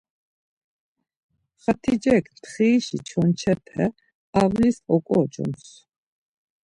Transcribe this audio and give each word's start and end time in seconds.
Xat̆icek 1.61 2.25
ntxirişi 2.33 2.97
çonçepe 3.07 3.85
avlas 4.41 4.77
oǩoç̌ums. 4.95 5.63